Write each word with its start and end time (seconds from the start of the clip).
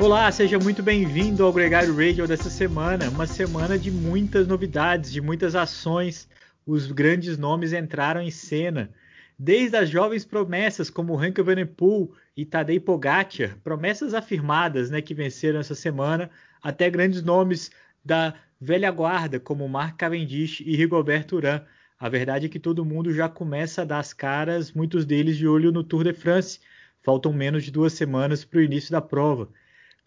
Olá, 0.00 0.32
seja 0.32 0.58
muito 0.58 0.82
bem-vindo 0.82 1.44
ao 1.44 1.52
Gregário 1.52 1.94
Radio 1.94 2.26
dessa 2.26 2.48
semana. 2.48 3.10
Uma 3.10 3.26
semana 3.26 3.78
de 3.78 3.90
muitas 3.90 4.46
novidades, 4.48 5.12
de 5.12 5.20
muitas 5.20 5.54
ações. 5.54 6.26
Os 6.66 6.90
grandes 6.90 7.36
nomes 7.36 7.74
entraram 7.74 8.22
em 8.22 8.30
cena. 8.30 8.90
Desde 9.38 9.76
as 9.76 9.90
jovens 9.90 10.24
promessas 10.24 10.88
como 10.88 11.14
Ranka 11.14 11.42
Venepool 11.42 12.14
e 12.34 12.46
Tadej 12.46 12.80
Pogacar, 12.80 13.58
promessas 13.62 14.14
afirmadas 14.14 14.88
né, 14.88 15.02
que 15.02 15.12
venceram 15.12 15.60
essa 15.60 15.74
semana, 15.74 16.30
até 16.62 16.88
grandes 16.88 17.22
nomes 17.22 17.70
da 18.02 18.32
velha 18.58 18.90
guarda 18.90 19.38
como 19.38 19.68
Mark 19.68 19.98
Cavendish 19.98 20.60
e 20.60 20.74
Rigoberto 20.76 21.36
Urán. 21.36 21.60
A 21.98 22.08
verdade 22.08 22.46
é 22.46 22.48
que 22.48 22.58
todo 22.58 22.86
mundo 22.86 23.12
já 23.12 23.28
começa 23.28 23.82
a 23.82 23.84
dar 23.84 23.98
as 23.98 24.14
caras, 24.14 24.72
muitos 24.72 25.04
deles 25.04 25.36
de 25.36 25.46
olho 25.46 25.70
no 25.70 25.84
Tour 25.84 26.04
de 26.04 26.14
France. 26.14 26.58
Faltam 27.02 27.34
menos 27.34 27.64
de 27.64 27.70
duas 27.70 27.92
semanas 27.92 28.46
para 28.46 28.60
o 28.60 28.62
início 28.62 28.90
da 28.90 29.02
prova. 29.02 29.50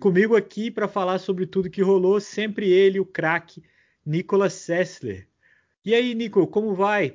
Comigo 0.03 0.35
aqui 0.35 0.69
para 0.69 0.85
falar 0.85 1.17
sobre 1.17 1.45
tudo 1.45 1.69
que 1.69 1.81
rolou, 1.81 2.19
sempre 2.19 2.69
ele, 2.69 2.99
o 2.99 3.05
craque 3.05 3.63
Nicolas 4.05 4.51
Sessler. 4.51 5.29
E 5.85 5.95
aí, 5.95 6.13
Nico, 6.13 6.45
como 6.45 6.75
vai? 6.75 7.13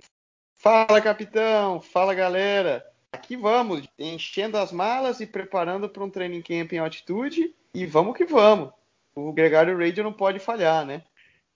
Fala, 0.57 0.99
capitão! 0.99 1.83
Fala, 1.83 2.15
galera! 2.15 2.83
Aqui 3.13 3.37
vamos, 3.37 3.87
enchendo 3.99 4.57
as 4.57 4.73
malas 4.73 5.21
e 5.21 5.27
preparando 5.27 5.87
para 5.87 6.03
um 6.03 6.09
training 6.09 6.41
camp 6.41 6.73
em 6.73 6.79
altitude 6.79 7.55
e 7.75 7.85
vamos 7.85 8.17
que 8.17 8.25
vamos. 8.25 8.71
O 9.15 9.35
Gregário 9.35 9.77
Radio 9.79 10.03
não 10.03 10.13
pode 10.15 10.39
falhar, 10.39 10.87
né? 10.87 11.03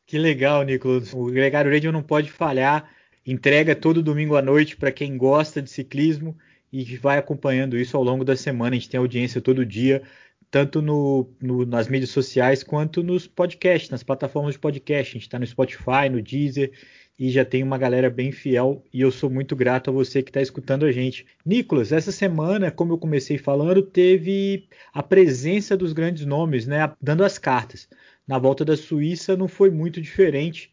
Que 0.04 0.18
legal, 0.18 0.62
Nicolas. 0.64 1.14
O 1.14 1.24
Gregário 1.30 1.72
Radio 1.72 1.90
não 1.90 2.02
pode 2.02 2.30
falhar. 2.30 2.94
Entrega 3.26 3.74
todo 3.74 4.02
domingo 4.02 4.36
à 4.36 4.42
noite 4.42 4.76
para 4.76 4.92
quem 4.92 5.16
gosta 5.16 5.62
de 5.62 5.70
ciclismo 5.70 6.36
e 6.70 6.94
vai 6.98 7.16
acompanhando 7.16 7.78
isso 7.78 7.96
ao 7.96 8.02
longo 8.02 8.22
da 8.22 8.36
semana. 8.36 8.76
A 8.76 8.78
gente 8.78 8.90
tem 8.90 9.00
audiência 9.00 9.40
todo 9.40 9.64
dia 9.64 10.02
tanto 10.52 10.82
no, 10.82 11.26
no, 11.40 11.64
nas 11.64 11.88
mídias 11.88 12.10
sociais 12.10 12.62
quanto 12.62 13.02
nos 13.02 13.26
podcasts, 13.26 13.88
nas 13.88 14.02
plataformas 14.02 14.52
de 14.52 14.60
podcast. 14.60 15.10
A 15.10 15.14
gente 15.14 15.22
está 15.22 15.38
no 15.38 15.46
Spotify, 15.46 16.10
no 16.10 16.20
Deezer 16.20 16.72
e 17.18 17.30
já 17.30 17.42
tem 17.42 17.62
uma 17.62 17.78
galera 17.78 18.10
bem 18.10 18.30
fiel 18.30 18.84
e 18.92 19.00
eu 19.00 19.10
sou 19.10 19.30
muito 19.30 19.56
grato 19.56 19.88
a 19.88 19.92
você 19.94 20.22
que 20.22 20.28
está 20.28 20.42
escutando 20.42 20.84
a 20.84 20.92
gente. 20.92 21.26
Nicolas, 21.42 21.90
essa 21.90 22.12
semana, 22.12 22.70
como 22.70 22.92
eu 22.92 22.98
comecei 22.98 23.38
falando, 23.38 23.80
teve 23.80 24.68
a 24.92 25.02
presença 25.02 25.74
dos 25.74 25.94
grandes 25.94 26.26
nomes, 26.26 26.66
né, 26.66 26.92
dando 27.00 27.24
as 27.24 27.38
cartas. 27.38 27.88
Na 28.28 28.38
volta 28.38 28.62
da 28.62 28.76
Suíça 28.76 29.34
não 29.34 29.48
foi 29.48 29.70
muito 29.70 30.02
diferente. 30.02 30.70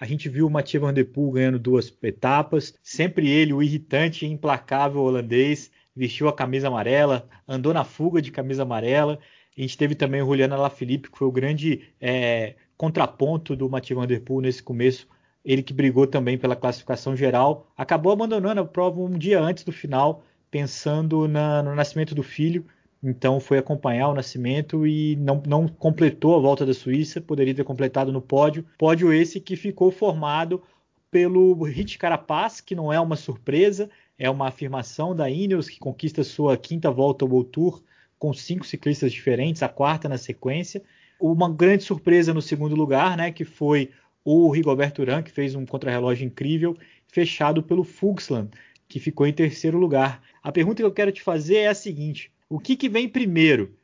A 0.00 0.06
gente 0.06 0.28
viu 0.28 0.48
o 0.48 0.50
Mathieu 0.50 0.80
Van 0.80 0.92
Der 0.92 1.04
Poel 1.04 1.30
ganhando 1.30 1.58
duas 1.60 1.96
etapas, 2.02 2.74
sempre 2.82 3.30
ele, 3.30 3.52
o 3.52 3.62
irritante 3.62 4.26
e 4.26 4.28
implacável 4.28 5.02
holandês, 5.02 5.70
vestiu 6.00 6.28
a 6.28 6.32
camisa 6.32 6.68
amarela, 6.68 7.28
andou 7.46 7.74
na 7.74 7.84
fuga 7.84 8.22
de 8.22 8.32
camisa 8.32 8.62
amarela. 8.62 9.18
A 9.56 9.60
gente 9.60 9.76
teve 9.76 9.94
também 9.94 10.22
o 10.22 10.24
Juliano 10.24 10.54
Alaphilippe, 10.54 11.10
que 11.10 11.18
foi 11.18 11.28
o 11.28 11.32
grande 11.32 11.92
é, 12.00 12.54
contraponto 12.74 13.54
do 13.54 13.68
Mathieu 13.68 13.98
Van 13.98 14.06
Der 14.06 14.22
Poel 14.22 14.40
nesse 14.40 14.62
começo. 14.62 15.06
Ele 15.44 15.62
que 15.62 15.74
brigou 15.74 16.06
também 16.06 16.38
pela 16.38 16.56
classificação 16.56 17.14
geral, 17.14 17.70
acabou 17.76 18.12
abandonando 18.12 18.62
a 18.62 18.64
prova 18.64 18.98
um 18.98 19.10
dia 19.10 19.38
antes 19.38 19.62
do 19.62 19.72
final, 19.72 20.24
pensando 20.50 21.28
na, 21.28 21.62
no 21.62 21.74
nascimento 21.74 22.14
do 22.14 22.22
filho. 22.22 22.64
Então 23.02 23.38
foi 23.38 23.58
acompanhar 23.58 24.08
o 24.08 24.14
nascimento 24.14 24.86
e 24.86 25.16
não, 25.16 25.42
não 25.46 25.68
completou 25.68 26.34
a 26.34 26.40
volta 26.40 26.64
da 26.64 26.72
Suíça, 26.72 27.20
poderia 27.20 27.54
ter 27.54 27.64
completado 27.64 28.10
no 28.10 28.22
pódio. 28.22 28.64
Pódio 28.78 29.12
esse 29.12 29.38
que 29.38 29.54
ficou 29.54 29.90
formado 29.90 30.62
pelo 31.10 31.62
Hit 31.64 31.98
Carapaz, 31.98 32.62
que 32.62 32.74
não 32.74 32.90
é 32.90 32.98
uma 32.98 33.16
surpresa, 33.16 33.90
é 34.20 34.28
uma 34.28 34.48
afirmação 34.48 35.16
da 35.16 35.30
Ineos 35.30 35.70
que 35.70 35.78
conquista 35.78 36.22
sua 36.22 36.54
quinta 36.54 36.90
volta 36.90 37.24
ao 37.24 37.42
Tour 37.42 37.82
com 38.18 38.34
cinco 38.34 38.66
ciclistas 38.66 39.10
diferentes, 39.10 39.62
a 39.62 39.68
quarta 39.68 40.10
na 40.10 40.18
sequência. 40.18 40.82
Uma 41.18 41.50
grande 41.50 41.84
surpresa 41.84 42.34
no 42.34 42.42
segundo 42.42 42.76
lugar, 42.76 43.16
né, 43.16 43.32
que 43.32 43.46
foi 43.46 43.90
o 44.22 44.50
Rigoberto 44.50 45.00
Urán, 45.00 45.22
que 45.22 45.30
fez 45.30 45.54
um 45.54 45.64
contrarrelógio 45.64 46.26
incrível, 46.26 46.76
fechado 47.08 47.62
pelo 47.62 47.82
Fuxland, 47.82 48.50
que 48.86 49.00
ficou 49.00 49.26
em 49.26 49.32
terceiro 49.32 49.78
lugar. 49.78 50.22
A 50.42 50.52
pergunta 50.52 50.82
que 50.82 50.86
eu 50.86 50.92
quero 50.92 51.10
te 51.10 51.22
fazer 51.22 51.56
é 51.56 51.68
a 51.68 51.74
seguinte: 51.74 52.30
o 52.46 52.58
que, 52.58 52.76
que 52.76 52.90
vem 52.90 53.08
primeiro? 53.08 53.74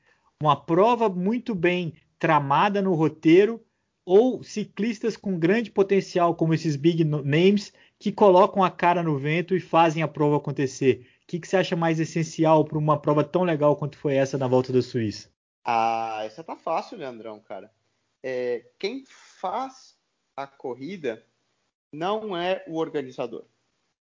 Uma 0.42 0.54
prova 0.54 1.08
muito 1.08 1.54
bem 1.54 1.94
tramada 2.18 2.82
no 2.82 2.92
roteiro 2.92 3.58
ou 4.04 4.42
ciclistas 4.44 5.16
com 5.16 5.38
grande 5.38 5.70
potencial 5.70 6.34
como 6.34 6.52
esses 6.52 6.76
big 6.76 7.04
names 7.04 7.72
que 7.98 8.12
colocam 8.12 8.62
a 8.62 8.70
cara 8.70 9.02
no 9.02 9.18
vento 9.18 9.54
e 9.54 9.60
fazem 9.60 10.02
a 10.02 10.08
prova 10.08 10.36
acontecer. 10.36 11.06
O 11.22 11.26
que, 11.26 11.40
que 11.40 11.48
você 11.48 11.56
acha 11.56 11.74
mais 11.74 11.98
essencial 11.98 12.64
para 12.64 12.78
uma 12.78 13.00
prova 13.00 13.24
tão 13.24 13.42
legal 13.42 13.76
quanto 13.76 13.98
foi 13.98 14.14
essa 14.14 14.38
na 14.38 14.46
volta 14.46 14.72
da 14.72 14.82
Suíça? 14.82 15.30
Ah, 15.64 16.20
essa 16.24 16.44
tá 16.44 16.54
fácil, 16.54 16.98
Leandrão, 16.98 17.40
cara. 17.40 17.70
É, 18.22 18.64
quem 18.78 19.04
faz 19.40 19.96
a 20.36 20.46
corrida 20.46 21.24
não 21.92 22.36
é 22.36 22.62
o 22.68 22.76
organizador. 22.76 23.44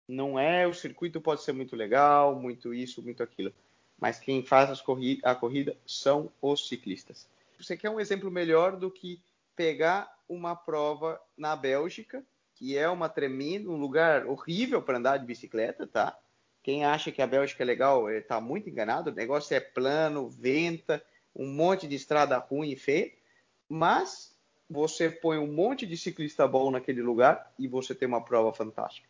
Não 0.07 0.38
é 0.38 0.67
o 0.67 0.73
circuito 0.73 1.19
pode 1.19 1.41
ser 1.41 1.53
muito 1.53 1.75
legal, 1.75 2.35
muito 2.35 2.73
isso, 2.73 3.01
muito 3.01 3.23
aquilo. 3.23 3.51
Mas 4.00 4.19
quem 4.19 4.44
faz 4.44 4.79
corri 4.81 5.19
a 5.23 5.33
corrida 5.33 5.75
são 5.85 6.31
os 6.41 6.67
ciclistas. 6.67 7.27
Você 7.57 7.75
quer 7.77 7.89
um 7.89 8.00
exemplo 8.00 8.29
melhor 8.29 8.75
do 8.75 8.91
que 8.91 9.19
pegar 9.56 10.13
uma 10.27 10.56
prova 10.56 11.19
na 11.38 11.56
Bélgica 11.56 12.23
que 12.55 12.77
é 12.77 12.89
uma 12.89 13.09
tremenda, 13.09 13.69
um 13.69 13.77
lugar 13.77 14.25
horrível 14.25 14.81
para 14.81 14.97
andar 14.97 15.17
de 15.17 15.25
bicicleta, 15.25 15.85
tá? 15.85 16.17
Quem 16.63 16.83
acha 16.83 17.11
que 17.11 17.21
a 17.21 17.27
Bélgica 17.27 17.63
é 17.63 17.66
legal 17.66 18.09
está 18.09 18.41
muito 18.41 18.69
enganado. 18.69 19.11
O 19.11 19.13
negócio 19.13 19.55
é 19.55 19.59
plano, 19.59 20.29
venta, 20.29 21.03
um 21.35 21.45
monte 21.45 21.88
de 21.88 21.95
estrada 21.95 22.38
ruim 22.38 22.71
e 22.71 22.75
feia. 22.75 23.11
Mas 23.69 24.35
você 24.69 25.09
põe 25.09 25.38
um 25.38 25.51
monte 25.51 25.85
de 25.85 25.95
ciclista 25.95 26.47
bom 26.47 26.71
naquele 26.71 27.01
lugar 27.01 27.53
e 27.59 27.67
você 27.67 27.94
tem 27.94 28.07
uma 28.07 28.23
prova 28.23 28.51
fantástica. 28.51 29.07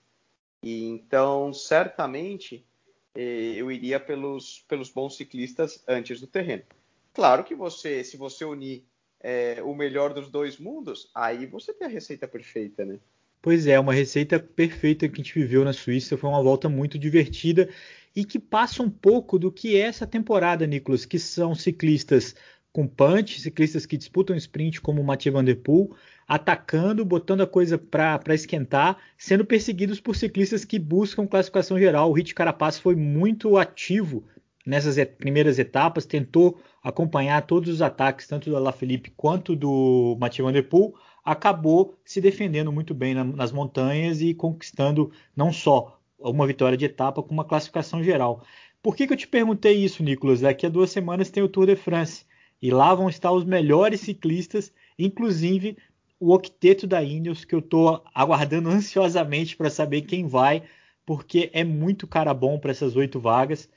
E 0.61 0.85
então, 0.85 1.53
certamente, 1.53 2.65
eh, 3.13 3.53
eu 3.55 3.71
iria 3.71 3.99
pelos, 3.99 4.65
pelos 4.67 4.89
bons 4.89 5.15
ciclistas 5.15 5.81
antes 5.87 6.19
do 6.19 6.27
terreno. 6.27 6.63
Claro 7.13 7.43
que 7.45 7.55
você, 7.55 8.03
se 8.03 8.17
você 8.17 8.43
unir 8.43 8.83
é, 9.21 9.61
o 9.63 9.73
melhor 9.73 10.13
dos 10.13 10.29
dois 10.29 10.57
mundos, 10.57 11.09
aí 11.15 11.45
você 11.45 11.73
tem 11.73 11.87
a 11.87 11.89
receita 11.89 12.27
perfeita, 12.27 12.83
né? 12.83 12.99
Pois 13.45 13.67
é, 13.67 13.79
uma 13.79 13.93
receita 13.93 14.39
perfeita 14.39 15.07
que 15.07 15.21
a 15.21 15.23
gente 15.23 15.37
viveu 15.37 15.63
na 15.63 15.71
Suíça. 15.71 16.17
Foi 16.17 16.27
uma 16.27 16.41
volta 16.41 16.67
muito 16.67 16.97
divertida 16.97 17.69
e 18.15 18.25
que 18.25 18.39
passa 18.39 18.81
um 18.81 18.89
pouco 18.89 19.37
do 19.37 19.51
que 19.51 19.75
é 19.75 19.81
essa 19.81 20.07
temporada, 20.07 20.65
Nicolas, 20.65 21.05
que 21.05 21.19
são 21.19 21.53
ciclistas 21.53 22.33
com 22.73 22.87
punch, 22.87 23.39
ciclistas 23.39 23.85
que 23.85 23.97
disputam 23.97 24.35
sprint 24.35 24.81
como 24.81 24.99
o 24.99 25.05
Mathieu 25.05 25.31
Van 25.31 25.43
Der 25.43 25.57
Poel, 25.57 25.95
atacando, 26.27 27.05
botando 27.05 27.41
a 27.41 27.47
coisa 27.47 27.77
para 27.77 28.33
esquentar, 28.33 28.97
sendo 29.15 29.45
perseguidos 29.45 29.99
por 29.99 30.15
ciclistas 30.15 30.65
que 30.65 30.79
buscam 30.79 31.27
classificação 31.27 31.77
geral. 31.77 32.09
O 32.09 32.13
Hit 32.13 32.33
Carapaz 32.33 32.79
foi 32.79 32.95
muito 32.95 33.59
ativo 33.59 34.23
nessas 34.65 34.97
et 34.97 35.17
primeiras 35.17 35.59
etapas, 35.59 36.07
tentou 36.07 36.59
acompanhar 36.83 37.43
todos 37.43 37.69
os 37.69 37.83
ataques, 37.83 38.25
tanto 38.25 38.49
do 38.49 38.57
Alaphilippe 38.57 39.11
quanto 39.15 39.55
do 39.55 40.17
Mathieu 40.19 40.47
Van 40.47 40.51
Der 40.51 40.67
Poel, 40.67 40.95
acabou 41.25 41.97
se 42.05 42.21
defendendo 42.21 42.71
muito 42.71 42.93
bem 42.93 43.15
na, 43.15 43.23
nas 43.23 43.51
montanhas 43.51 44.21
e 44.21 44.33
conquistando 44.35 45.11
não 45.35 45.51
só 45.51 45.99
uma 46.19 46.45
vitória 46.45 46.77
de 46.77 46.85
etapa, 46.85 47.23
como 47.23 47.33
uma 47.33 47.45
classificação 47.45 48.03
geral. 48.03 48.43
Por 48.81 48.95
que, 48.95 49.07
que 49.07 49.13
eu 49.13 49.17
te 49.17 49.27
perguntei 49.27 49.73
isso, 49.73 50.03
Nicolas? 50.03 50.41
Daqui 50.41 50.67
a 50.67 50.69
duas 50.69 50.91
semanas 50.91 51.31
tem 51.31 51.41
o 51.41 51.49
Tour 51.49 51.65
de 51.65 51.75
France 51.75 52.25
e 52.61 52.69
lá 52.69 52.93
vão 52.93 53.09
estar 53.09 53.31
os 53.31 53.43
melhores 53.43 54.01
ciclistas, 54.01 54.71
inclusive 54.97 55.75
o 56.19 56.31
octeto 56.33 56.85
da 56.87 57.03
Ineos, 57.03 57.43
que 57.43 57.55
eu 57.55 57.59
estou 57.59 58.03
aguardando 58.13 58.69
ansiosamente 58.71 59.57
para 59.57 59.71
saber 59.71 60.03
quem 60.03 60.27
vai, 60.27 60.63
porque 61.05 61.49
é 61.53 61.63
muito 61.63 62.07
cara 62.07 62.33
bom 62.33 62.59
para 62.59 62.71
essas 62.71 62.95
oito 62.95 63.19
vagas. 63.19 63.67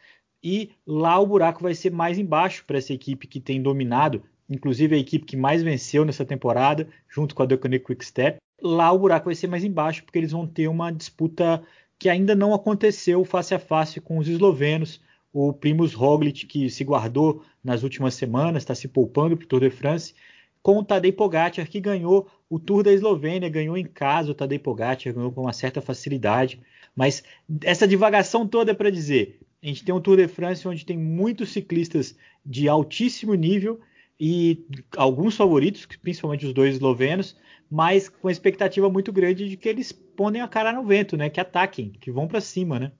E 0.43 0.71
lá 0.87 1.19
o 1.19 1.27
buraco 1.27 1.63
vai 1.63 1.75
ser 1.75 1.91
mais 1.91 2.19
embaixo 2.19 2.65
para 2.65 2.79
essa 2.79 2.93
equipe 2.93 3.27
que 3.27 3.41
tem 3.41 3.61
dominado 3.61 4.23
inclusive 4.49 4.97
a 4.97 4.99
equipe 4.99 5.25
que 5.25 5.37
mais 5.37 5.63
venceu 5.63 6.05
nessa 6.05 6.25
temporada, 6.25 6.89
junto 7.09 7.35
com 7.35 7.43
a 7.43 7.47
Deceuninck 7.47 7.85
Quick 7.85 8.05
Step. 8.05 8.39
Lá 8.61 8.91
o 8.91 8.99
buraco 8.99 9.27
vai 9.27 9.35
ser 9.35 9.47
mais 9.47 9.63
embaixo, 9.63 10.03
porque 10.05 10.19
eles 10.19 10.33
vão 10.33 10.47
ter 10.47 10.69
uma 10.69 10.91
disputa 10.91 11.63
que 11.99 12.09
ainda 12.09 12.35
não 12.35 12.55
aconteceu 12.55 13.25
face 13.25 13.55
a 13.55 13.59
face 13.59 14.01
com 14.01 14.19
os 14.19 14.29
eslovenos. 14.29 15.01
O 15.33 15.53
Primus 15.53 15.95
Roglic, 15.95 16.47
que 16.47 16.71
se 16.71 16.85
guardou 16.85 17.43
nas 17.63 17.83
últimas 17.83 18.15
semanas, 18.15 18.63
está 18.63 18.75
se 18.75 18.89
poupando 18.89 19.37
para 19.37 19.45
o 19.45 19.49
Tour 19.49 19.61
de 19.61 19.71
France, 19.71 20.15
com 20.63 20.79
o 20.79 20.85
Tadej 20.85 21.13
Pogacar, 21.13 21.69
que 21.69 21.81
ganhou 21.81 22.29
o 22.49 22.59
Tour 22.59 22.83
da 22.83 22.93
Eslovênia, 22.93 23.49
ganhou 23.49 23.77
em 23.77 23.85
casa 23.85 24.31
o 24.31 24.35
Tadej 24.35 24.59
Pogacar, 24.59 25.13
ganhou 25.13 25.31
com 25.31 25.43
uma 25.43 25.53
certa 25.53 25.81
facilidade. 25.81 26.61
Mas 26.97 27.23
essa 27.63 27.87
divagação 27.87 28.47
toda 28.47 28.73
é 28.73 28.75
para 28.75 28.91
dizer, 28.91 29.39
a 29.63 29.67
gente 29.67 29.85
tem 29.85 29.95
um 29.95 30.01
Tour 30.01 30.17
de 30.17 30.29
France 30.29 30.67
onde 30.67 30.85
tem 30.85 30.97
muitos 30.97 31.51
ciclistas 31.51 32.17
de 32.45 32.69
altíssimo 32.69 33.35
nível 33.35 33.81
e 34.19 34.67
alguns 34.97 35.37
favoritos, 35.37 35.87
principalmente 36.03 36.47
os 36.47 36.53
dois 36.53 36.75
eslovenos, 36.75 37.37
mas 37.71 38.09
com 38.09 38.29
expectativa 38.29 38.89
muito 38.91 39.13
grande 39.13 39.49
de 39.49 39.57
que 39.57 39.69
eles 39.69 39.93
ponem 39.93 40.43
a 40.43 40.49
cara 40.49 40.73
no 40.73 40.85
vento, 40.85 41.17
né? 41.17 41.31
Que 41.31 41.41
ataquem, 41.41 41.91
que 41.91 42.11
vão 42.11 42.27
para 42.27 42.41
cima, 42.41 42.79
né? 42.79 42.93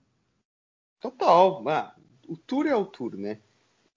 Total. 0.99 1.67
Ah, 1.67 1.95
o 2.27 2.37
Tour 2.37 2.67
é 2.67 2.75
o 2.75 2.85
Tour, 2.85 3.17
né? 3.17 3.39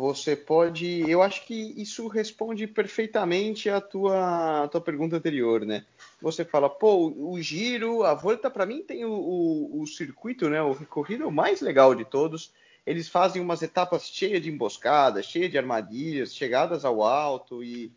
você 0.02 0.34
pode. 0.34 1.08
Eu 1.08 1.22
acho 1.22 1.46
que 1.46 1.54
isso 1.80 2.08
responde 2.08 2.66
perfeitamente 2.66 3.70
à 3.70 3.80
tua, 3.80 4.66
tua 4.68 4.80
pergunta 4.80 5.16
anterior, 5.16 5.64
né? 5.64 5.86
Você 6.20 6.44
fala, 6.44 6.68
pô, 6.68 7.06
o 7.16 7.40
giro, 7.40 8.02
a 8.02 8.12
volta, 8.12 8.50
para 8.50 8.66
mim 8.66 8.82
tem 8.82 9.04
o, 9.04 9.12
o, 9.12 9.80
o, 9.80 9.86
circuito, 9.86 10.50
né? 10.50 10.60
O 10.60 10.72
recorrido 10.72 11.30
mais 11.30 11.60
legal 11.60 11.94
de 11.94 12.04
todos. 12.04 12.52
Eles 12.84 13.08
fazem 13.08 13.40
umas 13.40 13.62
etapas 13.62 14.06
cheias 14.06 14.42
de 14.42 14.50
emboscadas, 14.50 15.26
cheias 15.26 15.50
de 15.50 15.58
armadilhas, 15.58 16.34
chegadas 16.34 16.84
ao 16.84 17.02
alto 17.02 17.62
e 17.62 17.92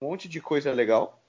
um 0.00 0.08
monte 0.08 0.28
de 0.28 0.40
coisa 0.40 0.72
legal. 0.72 1.22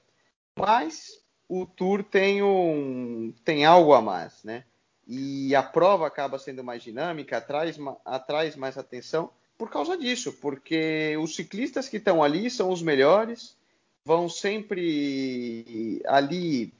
Mas 0.57 1.21
o 1.47 1.65
Tour 1.65 2.03
tem, 2.03 2.43
um, 2.43 3.33
tem 3.45 3.65
algo 3.65 3.93
a 3.93 4.01
mais, 4.01 4.43
né? 4.43 4.65
E 5.07 5.55
a 5.55 5.63
prova 5.63 6.05
acaba 6.05 6.37
sendo 6.37 6.63
mais 6.63 6.83
dinâmica, 6.83 7.37
atrai, 7.37 7.73
atrai 8.03 8.53
mais 8.57 8.77
atenção 8.77 9.31
por 9.57 9.69
causa 9.69 9.97
disso, 9.97 10.33
porque 10.33 11.17
os 11.17 11.35
ciclistas 11.35 11.87
que 11.87 11.97
estão 11.97 12.21
ali 12.21 12.49
são 12.49 12.69
os 12.69 12.81
melhores, 12.81 13.57
vão 14.05 14.29
sempre 14.29 16.01
ali 16.05 16.73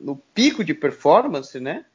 no 0.00 0.16
pico 0.16 0.62
de 0.62 0.74
performance, 0.74 1.58
né? 1.58 1.86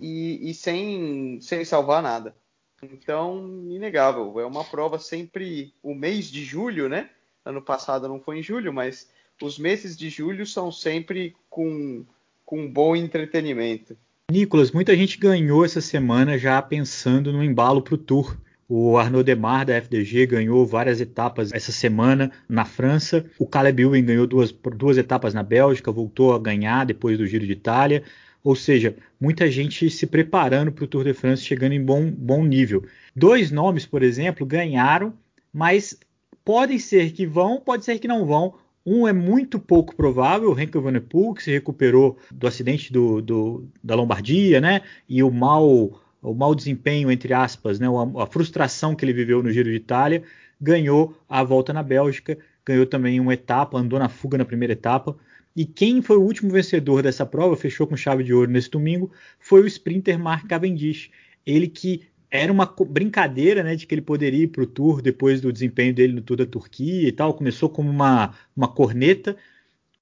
E, 0.00 0.50
e 0.50 0.54
sem, 0.54 1.38
sem 1.40 1.64
salvar 1.64 2.02
nada. 2.02 2.34
Então, 2.82 3.64
inegável. 3.68 4.38
É 4.40 4.46
uma 4.46 4.64
prova 4.64 4.98
sempre 4.98 5.72
o 5.82 5.94
mês 5.94 6.26
de 6.26 6.44
julho, 6.44 6.88
né? 6.88 7.10
Ano 7.44 7.62
passado 7.62 8.08
não 8.08 8.20
foi 8.20 8.38
em 8.38 8.42
julho, 8.42 8.72
mas 8.72 9.08
os 9.42 9.58
meses 9.58 9.96
de 9.96 10.08
julho 10.08 10.46
são 10.46 10.72
sempre 10.72 11.34
com, 11.48 12.04
com 12.44 12.70
bom 12.70 12.96
entretenimento. 12.96 13.96
Nicolas, 14.30 14.72
muita 14.72 14.96
gente 14.96 15.18
ganhou 15.18 15.64
essa 15.64 15.80
semana 15.80 16.36
já 16.36 16.60
pensando 16.60 17.32
no 17.32 17.44
embalo 17.44 17.80
para 17.80 17.94
o 17.94 17.98
Tour. 17.98 18.36
O 18.68 18.98
Arnaud 18.98 19.22
Demar 19.22 19.64
da 19.64 19.76
FDG 19.76 20.26
ganhou 20.26 20.66
várias 20.66 21.00
etapas 21.00 21.52
essa 21.52 21.70
semana 21.70 22.32
na 22.48 22.64
França. 22.64 23.24
O 23.38 23.46
Caleb 23.46 23.82
Ewan 23.82 24.02
ganhou 24.02 24.26
duas, 24.26 24.50
duas 24.50 24.98
etapas 24.98 25.32
na 25.32 25.44
Bélgica, 25.44 25.92
voltou 25.92 26.34
a 26.34 26.38
ganhar 26.38 26.84
depois 26.84 27.16
do 27.16 27.26
Giro 27.26 27.46
de 27.46 27.52
Itália. 27.52 28.02
Ou 28.46 28.54
seja, 28.54 28.94
muita 29.20 29.50
gente 29.50 29.90
se 29.90 30.06
preparando 30.06 30.70
para 30.70 30.84
o 30.84 30.86
Tour 30.86 31.02
de 31.02 31.12
France, 31.12 31.42
chegando 31.42 31.72
em 31.72 31.84
bom, 31.84 32.08
bom 32.08 32.44
nível. 32.44 32.84
Dois 33.14 33.50
nomes, 33.50 33.84
por 33.84 34.04
exemplo, 34.04 34.46
ganharam, 34.46 35.12
mas 35.52 35.98
podem 36.44 36.78
ser 36.78 37.10
que 37.10 37.26
vão, 37.26 37.60
pode 37.60 37.84
ser 37.84 37.98
que 37.98 38.06
não 38.06 38.24
vão. 38.24 38.54
Um 38.86 39.08
é 39.08 39.12
muito 39.12 39.58
pouco 39.58 39.96
provável, 39.96 40.48
o 40.48 40.52
Renko 40.52 40.78
Evenepoel, 40.78 41.34
que 41.34 41.42
se 41.42 41.50
recuperou 41.50 42.18
do 42.30 42.46
acidente 42.46 42.92
do, 42.92 43.20
do, 43.20 43.68
da 43.82 43.96
Lombardia, 43.96 44.60
né? 44.60 44.82
E 45.08 45.24
o 45.24 45.30
mal 45.32 46.00
o 46.22 46.32
mau 46.32 46.54
desempenho, 46.54 47.10
entre 47.10 47.34
aspas, 47.34 47.80
né, 47.80 47.88
a, 47.88 48.22
a, 48.22 48.26
frustração 48.26 48.94
que 48.94 49.04
ele 49.04 49.12
viveu 49.12 49.42
no 49.42 49.50
Giro 49.50 49.70
de 49.70 49.76
Itália, 49.76 50.22
ganhou 50.60 51.16
a 51.28 51.42
volta 51.42 51.72
na 51.72 51.82
Bélgica, 51.82 52.38
ganhou 52.64 52.86
também 52.86 53.18
uma 53.18 53.34
etapa, 53.34 53.76
andou 53.76 53.98
na 53.98 54.08
fuga 54.08 54.38
na 54.38 54.44
primeira 54.44 54.72
etapa. 54.72 55.16
E 55.56 55.64
quem 55.64 56.02
foi 56.02 56.18
o 56.18 56.22
último 56.22 56.50
vencedor 56.50 57.02
dessa 57.02 57.24
prova, 57.24 57.56
fechou 57.56 57.86
com 57.86 57.96
chave 57.96 58.22
de 58.22 58.34
ouro 58.34 58.50
nesse 58.50 58.70
domingo, 58.70 59.10
foi 59.40 59.62
o 59.62 59.66
sprinter 59.66 60.18
Mark 60.18 60.46
Cavendish. 60.46 61.10
Ele 61.46 61.66
que 61.66 62.02
era 62.30 62.52
uma 62.52 62.66
brincadeira 62.66 63.62
né, 63.62 63.74
de 63.74 63.86
que 63.86 63.94
ele 63.94 64.02
poderia 64.02 64.44
ir 64.44 64.48
para 64.48 64.62
o 64.62 64.66
Tour 64.66 65.00
depois 65.00 65.40
do 65.40 65.50
desempenho 65.50 65.94
dele 65.94 66.12
no 66.12 66.20
Tour 66.20 66.36
da 66.36 66.44
Turquia 66.44 67.08
e 67.08 67.12
tal. 67.12 67.32
Começou 67.32 67.70
como 67.70 67.88
uma, 67.88 68.34
uma 68.54 68.68
corneta. 68.68 69.34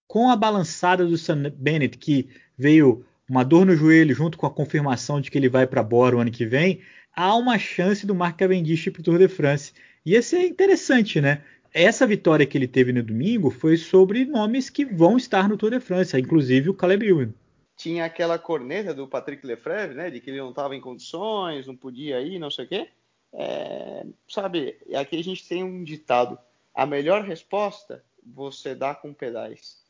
Com 0.09 0.29
a 0.29 0.37
balançada 0.37 1.06
do 1.06 1.17
Sam 1.17 1.53
Bennett, 1.57 1.99
que 1.99 2.29
veio 2.59 3.05
uma 3.29 3.45
dor 3.45 3.65
no 3.65 3.77
joelho 3.77 4.15
junto 4.15 4.37
com 4.37 4.47
a 4.47 4.50
confirmação 4.50 5.21
de 5.21 5.31
que 5.31 5.39
ele 5.39 5.49
vai 5.49 5.67
para 5.67 5.83
Bora 5.83 6.17
o 6.17 6.21
ano 6.21 6.31
que 6.31 6.45
vem, 6.45 6.81
há 7.15 7.35
uma 7.37 7.59
chance 7.59 8.07
do 8.07 8.15
Mark 8.15 8.37
Cavendish 8.39 8.89
para 8.91 9.00
o 9.00 9.03
Tour 9.05 9.19
de 9.19 9.29
France. 9.29 9.73
E 10.05 10.15
esse 10.15 10.37
é 10.37 10.47
interessante, 10.47 11.21
né? 11.21 11.43
Essa 11.75 12.06
vitória 12.06 12.47
que 12.47 12.56
ele 12.56 12.69
teve 12.69 12.93
no 12.93 13.03
domingo 13.03 13.50
foi 13.50 13.76
sobre 13.76 14.25
nomes 14.25 14.71
que 14.71 14.85
vão 14.85 15.17
estar 15.17 15.49
no 15.49 15.56
Tour 15.56 15.73
de 15.73 15.81
France, 15.81 16.17
inclusive 16.17 16.71
o 16.71 16.75
Caleb 16.75 17.05
Ewan. 17.05 17.35
Tinha 17.76 18.05
aquela 18.05 18.38
corneta 18.38 18.94
do 18.94 19.09
Patrick 19.09 19.44
Lefebvre, 19.44 19.97
né? 19.97 20.09
De 20.09 20.21
que 20.21 20.31
ele 20.31 20.38
não 20.38 20.50
estava 20.50 20.76
em 20.76 20.81
condições, 20.81 21.67
não 21.67 21.75
podia 21.75 22.21
ir, 22.21 22.38
não 22.38 22.49
sei 22.49 22.65
o 22.65 22.69
quê. 22.69 22.88
É, 23.32 24.06
sabe, 24.29 24.79
aqui 24.94 25.19
a 25.19 25.25
gente 25.25 25.49
tem 25.49 25.65
um 25.65 25.82
ditado: 25.82 26.38
a 26.73 26.87
melhor 26.87 27.25
resposta 27.25 28.05
você 28.25 28.73
dá 28.73 28.94
com 28.94 29.12
pedais 29.12 29.82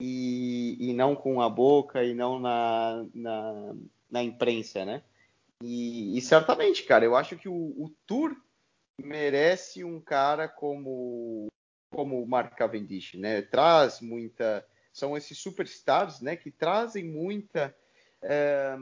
e, 0.00 0.76
e 0.80 0.94
não 0.94 1.14
com 1.14 1.42
a 1.42 1.50
boca 1.50 2.02
e 2.02 2.14
não 2.14 2.38
na, 2.38 3.04
na, 3.14 3.74
na 4.10 4.22
imprensa, 4.22 4.86
né? 4.86 5.02
E, 5.62 6.16
e, 6.16 6.20
certamente, 6.20 6.84
cara, 6.84 7.04
eu 7.04 7.16
acho 7.16 7.36
que 7.36 7.48
o, 7.48 7.54
o, 7.54 7.90
Tour 8.06 8.36
merece 8.98 9.84
um 9.84 10.00
cara 10.00 10.48
como 10.48 11.48
como 11.90 12.22
o 12.22 12.26
Mark 12.26 12.54
Cavendish, 12.56 13.14
né? 13.14 13.40
Traz 13.42 14.00
muita, 14.00 14.66
são 14.92 15.16
esses 15.16 15.38
superstars, 15.38 16.20
né? 16.20 16.36
Que 16.36 16.50
trazem 16.50 17.04
muita 17.04 17.74
é, 18.20 18.76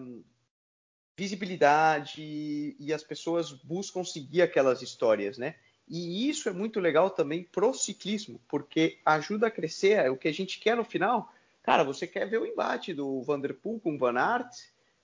visibilidade 1.17 2.77
e 2.79 2.93
as 2.93 3.05
pessoas 3.05 3.53
buscam 3.53 4.03
seguir 4.03 4.43
aquelas 4.43 4.83
histórias, 4.83 5.39
né? 5.39 5.55
E 5.89 6.29
isso 6.29 6.49
é 6.49 6.53
muito 6.53 6.81
legal 6.81 7.11
também 7.11 7.45
pro 7.45 7.75
ciclismo, 7.75 8.41
porque 8.49 8.99
ajuda 9.05 9.49
a 9.49 9.51
crescer 9.51 9.99
é 9.99 10.11
o 10.11 10.17
que 10.17 10.29
a 10.29 10.33
gente 10.33 10.59
quer 10.59 10.77
no 10.77 10.85
final. 10.85 11.33
Cara, 11.63 11.85
você 11.85 12.07
quer 12.07 12.29
ver 12.29 12.41
o 12.41 12.47
embate 12.47 12.93
do 12.95 13.23
Vanderpool 13.23 13.79
com 13.81 13.99
Van 13.99 14.19
Aert, 14.19 14.51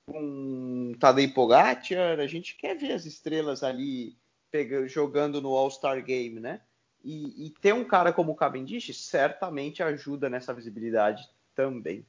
com 0.07 0.95
Tadej 0.99 1.29
Pogacar, 1.29 2.19
a 2.19 2.27
gente 2.27 2.57
quer 2.57 2.75
ver 2.77 2.93
as 2.93 3.05
estrelas 3.05 3.63
ali 3.63 4.17
pegando, 4.51 4.89
jogando 4.89 5.41
no 5.41 5.55
All-Star 5.55 6.03
Game, 6.05 6.41
né? 6.41 6.61
E, 7.03 7.47
e 7.47 7.51
ter 7.51 7.73
um 7.73 7.85
cara 7.85 8.13
como 8.13 8.33
o 8.33 8.35
Cavendish 8.35 8.95
certamente 8.95 9.83
ajuda 9.83 10.29
nessa 10.29 10.53
visibilidade 10.53 11.23
também. 11.55 12.05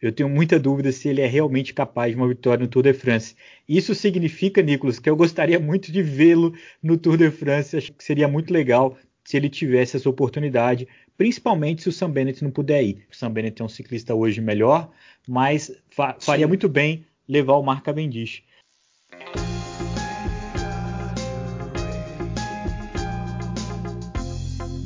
Eu 0.00 0.12
tenho 0.12 0.28
muita 0.28 0.60
dúvida 0.60 0.92
se 0.92 1.08
ele 1.08 1.20
é 1.20 1.26
realmente 1.26 1.74
capaz 1.74 2.12
de 2.12 2.16
uma 2.16 2.28
vitória 2.28 2.62
no 2.62 2.70
Tour 2.70 2.84
de 2.84 2.92
France. 2.92 3.34
Isso 3.68 3.94
significa, 3.94 4.62
Nicolas, 4.62 4.98
que 4.98 5.10
eu 5.10 5.16
gostaria 5.16 5.58
muito 5.58 5.90
de 5.90 6.02
vê-lo 6.02 6.54
no 6.80 6.96
Tour 6.96 7.16
de 7.16 7.30
France. 7.30 7.76
Acho 7.76 7.92
que 7.92 8.04
seria 8.04 8.28
muito 8.28 8.52
legal 8.52 8.96
se 9.24 9.36
ele 9.36 9.50
tivesse 9.50 9.96
essa 9.96 10.08
oportunidade, 10.08 10.86
principalmente 11.16 11.82
se 11.82 11.88
o 11.88 11.92
Sam 11.92 12.10
Bennett 12.10 12.44
não 12.44 12.50
puder 12.50 12.82
ir. 12.82 13.06
O 13.10 13.16
Sam 13.16 13.32
Bennett 13.32 13.60
é 13.60 13.64
um 13.64 13.68
ciclista 13.68 14.14
hoje 14.14 14.40
melhor, 14.40 14.90
mas 15.26 15.70
fa 15.90 16.16
faria 16.20 16.46
muito 16.46 16.68
bem 16.68 17.04
levar 17.28 17.54
o 17.54 17.62
Mark 17.62 17.84
Cavendish. 17.84 18.42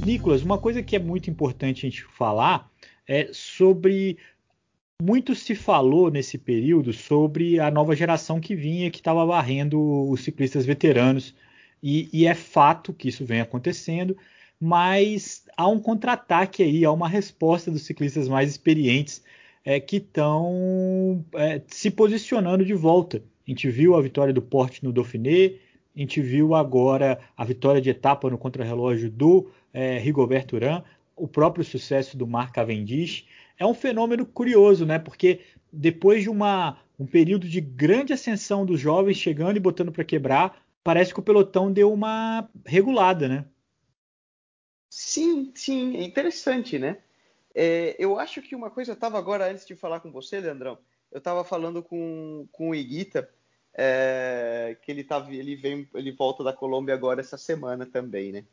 Nicolas, 0.04 0.42
uma 0.42 0.58
coisa 0.58 0.82
que 0.82 0.96
é 0.96 0.98
muito 0.98 1.30
importante 1.30 1.86
a 1.86 1.90
gente 1.90 2.02
falar 2.02 2.68
é 3.06 3.28
sobre 3.32 4.18
muito 5.00 5.34
se 5.34 5.54
falou 5.54 6.10
nesse 6.10 6.38
período 6.38 6.92
sobre 6.92 7.60
a 7.60 7.70
nova 7.70 7.94
geração 7.94 8.40
que 8.40 8.54
vinha, 8.54 8.90
que 8.90 8.98
estava 8.98 9.24
varrendo 9.24 10.08
os 10.10 10.22
ciclistas 10.22 10.66
veteranos, 10.66 11.34
e, 11.82 12.08
e, 12.12 12.26
é 12.26 12.34
fato 12.34 12.92
que 12.92 13.08
isso 13.08 13.24
vem 13.24 13.40
acontecendo, 13.40 14.16
mas 14.60 15.44
há 15.56 15.66
um 15.66 15.80
contra-ataque 15.80 16.62
aí, 16.62 16.84
há 16.84 16.92
uma 16.92 17.08
resposta 17.08 17.72
dos 17.72 17.82
ciclistas 17.82 18.28
mais 18.28 18.48
experientes 18.48 19.22
é, 19.64 19.80
que 19.80 19.96
estão 19.96 21.24
é, 21.34 21.60
se 21.66 21.90
posicionando 21.90 22.64
de 22.64 22.74
volta. 22.74 23.20
A 23.46 23.50
gente 23.50 23.68
viu 23.68 23.96
a 23.96 24.00
vitória 24.00 24.32
do 24.32 24.40
Porte 24.40 24.84
no 24.84 24.92
Dauphiné, 24.92 25.54
a 25.94 25.98
gente 25.98 26.22
viu 26.22 26.54
agora 26.54 27.18
a 27.36 27.44
vitória 27.44 27.80
de 27.80 27.90
etapa 27.90 28.30
no 28.30 28.38
contrarrelógio 28.38 29.10
do 29.10 29.50
é, 29.72 29.98
Rigoberto 29.98 30.56
o 31.16 31.28
próprio 31.28 31.64
sucesso 31.64 32.16
do 32.16 32.26
Mark 32.26 32.54
Cavendish 32.54 33.26
é 33.58 33.66
um 33.66 33.74
fenômeno 33.74 34.26
curioso, 34.26 34.84
né? 34.84 34.98
Porque 34.98 35.40
depois 35.72 36.22
de 36.22 36.30
uma, 36.30 36.78
um 36.98 37.06
período 37.06 37.48
de 37.48 37.60
grande 37.60 38.12
ascensão 38.12 38.66
dos 38.66 38.80
jovens 38.80 39.16
chegando 39.16 39.56
e 39.56 39.60
botando 39.60 39.92
para 39.92 40.04
quebrar, 40.04 40.62
parece 40.82 41.12
que 41.12 41.20
o 41.20 41.22
pelotão 41.22 41.72
deu 41.72 41.92
uma 41.92 42.48
regulada, 42.66 43.28
né? 43.28 43.44
Sim, 44.90 45.52
sim, 45.54 45.96
é 45.96 46.02
interessante, 46.02 46.78
né? 46.78 46.98
É, 47.54 47.96
eu 47.98 48.18
acho 48.18 48.42
que 48.42 48.54
uma 48.54 48.70
coisa, 48.70 48.92
estava 48.92 49.18
agora, 49.18 49.50
antes 49.50 49.66
de 49.66 49.76
falar 49.76 50.00
com 50.00 50.10
você, 50.10 50.40
Leandrão, 50.40 50.78
eu 51.10 51.18
estava 51.18 51.44
falando 51.44 51.82
com, 51.82 52.46
com 52.50 52.70
o 52.70 52.74
Iguita, 52.74 53.28
é, 53.74 54.76
que 54.82 54.90
ele, 54.90 55.04
tá, 55.04 55.26
ele, 55.30 55.56
vem, 55.56 55.88
ele 55.94 56.12
volta 56.12 56.44
da 56.44 56.52
Colômbia 56.52 56.94
agora 56.94 57.20
essa 57.20 57.38
semana 57.38 57.86
também, 57.86 58.32
né? 58.32 58.44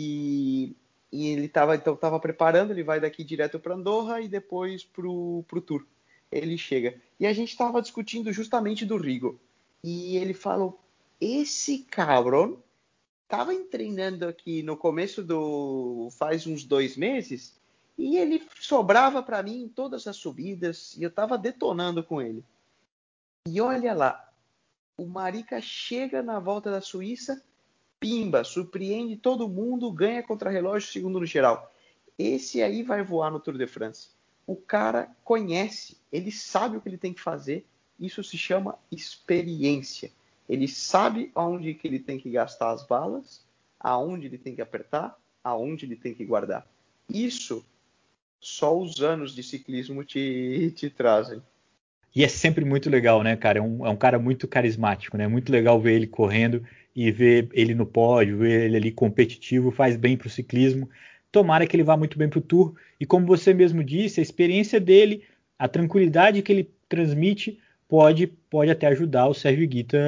E 0.00 0.76
e 1.10 1.28
ele 1.28 1.46
estava 1.46 1.74
então 1.74 1.96
tava 1.96 2.20
preparando, 2.20 2.70
ele 2.70 2.82
vai 2.82 3.00
daqui 3.00 3.24
direto 3.24 3.58
para 3.58 3.74
Andorra 3.74 4.20
e 4.20 4.28
depois 4.28 4.84
pro 4.84 5.44
pro 5.48 5.60
Tour. 5.60 5.84
Ele 6.30 6.58
chega. 6.58 7.00
E 7.18 7.26
a 7.26 7.32
gente 7.32 7.50
estava 7.50 7.80
discutindo 7.80 8.32
justamente 8.32 8.84
do 8.84 8.96
Rigo. 8.96 9.40
E 9.82 10.16
ele 10.16 10.34
falou: 10.34 10.78
"Esse 11.20 11.78
cabrão 11.78 12.62
estava 13.24 13.54
treinando 13.64 14.26
aqui 14.26 14.62
no 14.62 14.76
começo 14.76 15.22
do 15.24 16.08
faz 16.12 16.46
uns 16.46 16.64
dois 16.64 16.96
meses 16.96 17.58
e 17.96 18.16
ele 18.16 18.46
sobrava 18.60 19.22
para 19.22 19.42
mim 19.42 19.62
em 19.62 19.68
todas 19.68 20.06
as 20.06 20.16
subidas 20.16 20.96
e 20.96 21.02
eu 21.02 21.08
estava 21.08 21.36
detonando 21.36 22.04
com 22.04 22.22
ele. 22.22 22.44
E 23.46 23.60
olha 23.60 23.94
lá, 23.94 24.32
o 24.96 25.06
Marica 25.06 25.60
chega 25.60 26.22
na 26.22 26.38
volta 26.38 26.70
da 26.70 26.80
Suíça 26.80 27.42
pimba, 28.00 28.44
surpreende 28.44 29.16
todo 29.16 29.48
mundo, 29.48 29.90
ganha 29.90 30.22
contra 30.22 30.50
relógio 30.50 30.90
segundo 30.90 31.20
no 31.20 31.26
geral. 31.26 31.72
Esse 32.18 32.62
aí 32.62 32.82
vai 32.82 33.02
voar 33.02 33.30
no 33.30 33.40
Tour 33.40 33.56
de 33.56 33.66
France. 33.66 34.08
O 34.46 34.56
cara 34.56 35.14
conhece, 35.24 35.96
ele 36.10 36.32
sabe 36.32 36.76
o 36.76 36.80
que 36.80 36.88
ele 36.88 36.98
tem 36.98 37.12
que 37.12 37.20
fazer. 37.20 37.66
Isso 37.98 38.22
se 38.24 38.38
chama 38.38 38.78
experiência. 38.90 40.10
Ele 40.48 40.66
sabe 40.66 41.30
aonde 41.34 41.74
que 41.74 41.86
ele 41.86 41.98
tem 41.98 42.18
que 42.18 42.30
gastar 42.30 42.70
as 42.70 42.86
balas, 42.86 43.44
aonde 43.78 44.26
ele 44.26 44.38
tem 44.38 44.54
que 44.54 44.62
apertar, 44.62 45.18
aonde 45.44 45.84
ele 45.84 45.96
tem 45.96 46.14
que 46.14 46.24
guardar. 46.24 46.66
Isso 47.08 47.64
só 48.40 48.76
os 48.76 49.02
anos 49.02 49.34
de 49.34 49.42
ciclismo 49.42 50.04
te, 50.04 50.72
te 50.76 50.88
trazem. 50.88 51.42
E 52.14 52.24
é 52.24 52.28
sempre 52.28 52.64
muito 52.64 52.90
legal, 52.90 53.22
né, 53.22 53.36
cara? 53.36 53.58
É 53.58 53.62
um, 53.62 53.86
é 53.86 53.90
um, 53.90 53.96
cara 53.96 54.18
muito 54.18 54.48
carismático, 54.48 55.16
né? 55.16 55.28
Muito 55.28 55.52
legal 55.52 55.80
ver 55.80 55.94
ele 55.94 56.06
correndo 56.06 56.62
e 56.94 57.10
ver 57.10 57.48
ele 57.52 57.74
no 57.74 57.86
pódio, 57.86 58.38
ver 58.38 58.64
ele 58.64 58.76
ali 58.76 58.90
competitivo, 58.90 59.70
faz 59.70 59.96
bem 59.96 60.16
para 60.16 60.26
o 60.26 60.30
ciclismo. 60.30 60.88
Tomara 61.30 61.66
que 61.66 61.76
ele 61.76 61.84
vá 61.84 61.96
muito 61.96 62.18
bem 62.18 62.28
para 62.28 62.38
o 62.38 62.42
Tour. 62.42 62.74
E 62.98 63.06
como 63.06 63.26
você 63.26 63.54
mesmo 63.54 63.84
disse, 63.84 64.20
a 64.20 64.22
experiência 64.22 64.80
dele, 64.80 65.22
a 65.58 65.68
tranquilidade 65.68 66.42
que 66.42 66.50
ele 66.50 66.70
transmite, 66.88 67.58
pode, 67.88 68.26
pode 68.26 68.70
até 68.70 68.86
ajudar 68.88 69.28
o 69.28 69.34
Sérgio 69.34 69.66
Guita 69.68 69.98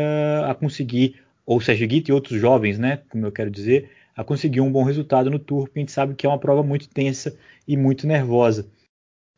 a 0.49 0.55
conseguir, 0.55 1.17
ou 1.47 1.59
o 1.59 1.61
Sérgio 1.61 1.87
Guita 1.87 2.11
e 2.11 2.15
outros 2.15 2.41
jovens, 2.41 2.79
né? 2.79 3.01
Como 3.09 3.27
eu 3.27 3.33
quero 3.33 3.51
dizer, 3.51 3.91
a 4.17 4.25
conseguir 4.25 4.61
um 4.61 4.73
bom 4.73 4.83
resultado 4.83 5.31
no 5.31 5.39
Tour, 5.39 5.65
porque 5.65 5.79
a 5.79 5.83
gente 5.83 5.93
sabe 5.93 6.15
que 6.15 6.27
é 6.27 6.29
uma 6.29 6.39
prova 6.39 6.63
muito 6.63 6.89
tensa 6.89 7.37
e 7.67 7.77
muito 7.77 8.07
nervosa. 8.07 8.67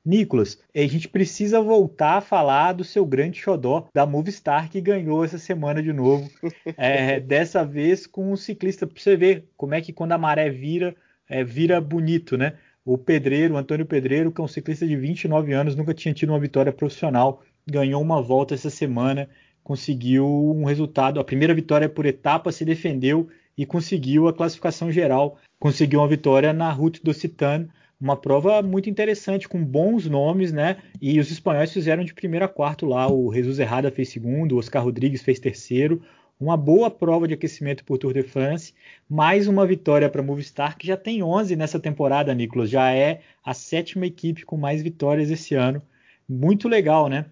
Nicolas, 0.04 0.58
a 0.74 0.80
gente 0.80 1.08
precisa 1.08 1.60
voltar 1.60 2.18
a 2.18 2.20
falar 2.20 2.72
do 2.72 2.82
seu 2.82 3.06
grande 3.06 3.38
xodó 3.40 3.86
da 3.94 4.04
Movistar 4.04 4.68
que 4.68 4.80
ganhou 4.80 5.24
essa 5.24 5.38
semana 5.38 5.82
de 5.82 5.92
novo. 5.92 6.28
É, 6.76 7.20
dessa 7.20 7.64
vez 7.64 8.06
com 8.06 8.32
um 8.32 8.36
ciclista, 8.36 8.86
para 8.86 9.00
você 9.00 9.16
ver 9.16 9.48
como 9.56 9.74
é 9.74 9.80
que 9.80 9.92
quando 9.92 10.12
a 10.12 10.18
maré 10.18 10.48
vira, 10.48 10.96
é, 11.28 11.44
vira 11.44 11.80
bonito, 11.80 12.36
né? 12.36 12.54
O 12.84 12.98
Pedreiro, 12.98 13.54
o 13.54 13.56
Antônio 13.56 13.86
Pedreiro, 13.86 14.32
que 14.32 14.40
é 14.40 14.44
um 14.44 14.48
ciclista 14.48 14.86
de 14.86 14.96
29 14.96 15.52
anos, 15.52 15.76
nunca 15.76 15.94
tinha 15.94 16.14
tido 16.14 16.30
uma 16.30 16.40
vitória 16.40 16.72
profissional, 16.72 17.42
ganhou 17.66 18.02
uma 18.02 18.20
volta 18.20 18.54
essa 18.54 18.70
semana, 18.70 19.28
conseguiu 19.62 20.26
um 20.26 20.64
resultado. 20.64 21.20
A 21.20 21.24
primeira 21.24 21.54
vitória 21.54 21.88
por 21.88 22.06
etapa, 22.06 22.50
se 22.50 22.64
defendeu 22.64 23.28
e 23.56 23.64
conseguiu 23.66 24.26
a 24.26 24.32
classificação 24.32 24.90
geral, 24.90 25.38
conseguiu 25.58 26.00
uma 26.00 26.08
vitória 26.08 26.52
na 26.52 26.70
Route 26.72 27.02
do 27.02 27.14
Citano, 27.14 27.68
uma 28.02 28.16
prova 28.16 28.60
muito 28.62 28.90
interessante, 28.90 29.48
com 29.48 29.64
bons 29.64 30.08
nomes, 30.08 30.52
né? 30.52 30.82
E 31.00 31.20
os 31.20 31.30
espanhóis 31.30 31.72
fizeram 31.72 32.02
de 32.02 32.12
primeiro 32.12 32.44
a 32.44 32.48
quarto 32.48 32.84
lá. 32.84 33.08
O 33.08 33.32
Jesus 33.32 33.60
Errada 33.60 33.92
fez 33.92 34.08
segundo, 34.08 34.56
o 34.56 34.58
Oscar 34.58 34.82
Rodrigues 34.82 35.22
fez 35.22 35.38
terceiro. 35.38 36.02
Uma 36.40 36.56
boa 36.56 36.90
prova 36.90 37.28
de 37.28 37.34
aquecimento 37.34 37.84
por 37.84 37.98
Tour 37.98 38.12
de 38.12 38.24
France. 38.24 38.74
Mais 39.08 39.46
uma 39.46 39.64
vitória 39.64 40.10
para 40.10 40.20
a 40.20 40.24
Movistar, 40.24 40.76
que 40.76 40.84
já 40.84 40.96
tem 40.96 41.22
11 41.22 41.54
nessa 41.54 41.78
temporada, 41.78 42.34
Nicolas. 42.34 42.68
Já 42.68 42.92
é 42.92 43.20
a 43.44 43.54
sétima 43.54 44.04
equipe 44.04 44.44
com 44.44 44.56
mais 44.56 44.82
vitórias 44.82 45.30
esse 45.30 45.54
ano. 45.54 45.80
Muito 46.28 46.68
legal, 46.68 47.08
né? 47.08 47.26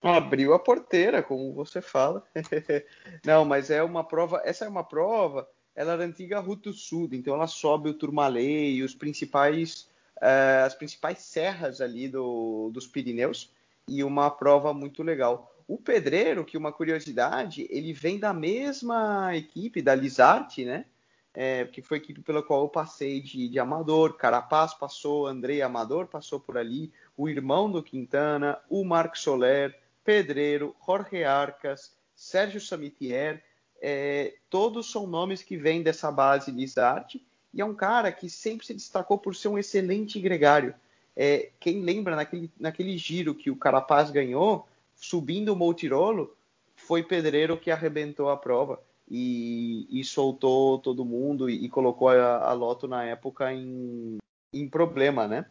Abriu 0.00 0.54
a 0.54 0.60
porteira, 0.60 1.24
como 1.24 1.52
você 1.52 1.82
fala. 1.82 2.22
Não, 3.26 3.44
mas 3.44 3.68
é 3.68 3.82
uma 3.82 4.04
prova. 4.04 4.40
Essa 4.44 4.64
é 4.64 4.68
uma 4.68 4.84
prova 4.84 5.48
ela 5.78 5.92
era 5.92 6.04
antiga 6.04 6.40
Ruta 6.40 6.72
Sul, 6.72 7.08
então 7.12 7.32
ela 7.34 7.46
sobe 7.46 7.88
o 7.88 7.94
Turmalei, 7.94 8.82
os 8.82 8.96
principais, 8.96 9.88
uh, 10.16 10.66
as 10.66 10.74
principais 10.74 11.18
serras 11.18 11.80
ali 11.80 12.08
do, 12.08 12.68
dos 12.72 12.88
Pirineus, 12.88 13.52
e 13.86 14.02
uma 14.02 14.28
prova 14.28 14.74
muito 14.74 15.04
legal. 15.04 15.54
O 15.68 15.78
Pedreiro, 15.78 16.44
que 16.44 16.58
uma 16.58 16.72
curiosidade, 16.72 17.68
ele 17.70 17.92
vem 17.92 18.18
da 18.18 18.34
mesma 18.34 19.36
equipe, 19.36 19.80
da 19.80 19.94
Lizarte, 19.94 20.64
né? 20.64 20.84
É, 21.32 21.64
que 21.66 21.80
foi 21.80 21.98
a 21.98 22.00
equipe 22.00 22.22
pela 22.22 22.42
qual 22.42 22.62
eu 22.62 22.68
passei 22.68 23.20
de, 23.20 23.48
de 23.48 23.60
Amador, 23.60 24.14
Carapaz 24.14 24.74
passou, 24.74 25.28
André 25.28 25.62
Amador 25.62 26.08
passou 26.08 26.40
por 26.40 26.58
ali, 26.58 26.92
o 27.16 27.28
irmão 27.28 27.70
do 27.70 27.84
Quintana, 27.84 28.58
o 28.68 28.82
Marc 28.82 29.14
Soler, 29.14 29.78
Pedreiro, 30.02 30.74
Jorge 30.84 31.22
Arcas, 31.22 31.92
Sérgio 32.16 32.60
Samitier, 32.60 33.44
é, 33.80 34.34
todos 34.50 34.90
são 34.90 35.06
nomes 35.06 35.42
que 35.42 35.56
vêm 35.56 35.82
dessa 35.82 36.10
base 36.10 36.52
arte 36.78 37.24
e 37.52 37.60
é 37.60 37.64
um 37.64 37.74
cara 37.74 38.12
que 38.12 38.28
sempre 38.28 38.66
se 38.66 38.74
destacou 38.74 39.18
por 39.18 39.34
ser 39.34 39.48
um 39.48 39.58
excelente 39.58 40.20
gregário. 40.20 40.74
É, 41.16 41.50
quem 41.58 41.82
lembra 41.82 42.14
naquele, 42.14 42.50
naquele 42.58 42.96
giro 42.96 43.34
que 43.34 43.50
o 43.50 43.56
Carapaz 43.56 44.10
ganhou, 44.10 44.68
subindo 44.94 45.52
o 45.52 45.56
Montirolo, 45.56 46.36
foi 46.76 47.02
Pedreiro 47.02 47.58
que 47.58 47.70
arrebentou 47.70 48.28
a 48.28 48.36
prova 48.36 48.80
e, 49.10 49.86
e 49.90 50.04
soltou 50.04 50.78
todo 50.78 51.04
mundo 51.04 51.48
e, 51.48 51.64
e 51.64 51.68
colocou 51.68 52.08
a, 52.08 52.48
a, 52.48 52.52
Loto 52.52 52.86
na 52.86 53.04
época 53.04 53.52
em, 53.52 54.18
em 54.52 54.68
problema, 54.68 55.26
né? 55.26 55.46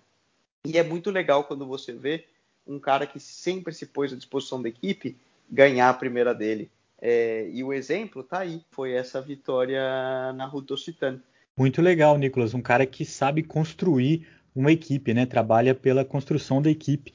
E 0.65 0.77
é 0.77 0.84
muito 0.84 1.12
legal 1.12 1.43
quando 1.43 1.65
você 1.65 1.91
vê 1.93 2.25
um 2.65 2.79
cara 2.79 3.07
que 3.07 3.19
sempre 3.19 3.74
se 3.74 3.86
pôs 3.86 4.13
à 4.13 4.15
disposição 4.15 4.62
da 4.62 4.69
equipe 4.69 5.17
ganhar 5.50 5.89
a 5.89 5.93
primeira 5.93 6.34
dele. 6.34 6.69
É, 7.01 7.50
e 7.51 7.63
o 7.63 7.72
exemplo 7.72 8.24
tá 8.24 8.39
aí, 8.39 8.62
foi 8.72 8.94
essa 8.94 9.22
vitória 9.22 9.82
na 10.34 10.46
Ruta 10.46 10.74
Occitane. 10.74 11.22
Muito 11.56 11.82
legal, 11.82 12.18
Nicolas, 12.18 12.54
um 12.54 12.62
cara 12.62 12.86
que 12.86 13.06
sabe 13.06 13.44
construir 13.44 14.27
uma 14.56 14.72
equipe, 14.72 15.13
né? 15.13 15.25
Trabalha 15.25 15.75
pela 15.75 16.04
construção 16.04 16.62
da 16.62 16.70
equipe. 16.70 17.13